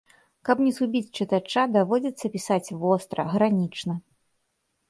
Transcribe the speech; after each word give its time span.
Каб 0.47 0.61
не 0.67 0.71
згубіць 0.77 1.13
чытача, 1.19 1.67
даводзіцца 1.75 2.31
пісаць 2.39 2.73
востра, 2.85 3.27
гранічна. 3.35 3.93